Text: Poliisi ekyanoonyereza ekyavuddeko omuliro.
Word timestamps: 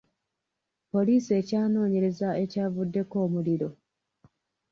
Poliisi 0.91 1.29
ekyanoonyereza 1.39 2.29
ekyavuddeko 2.43 3.15
omuliro. 3.25 3.69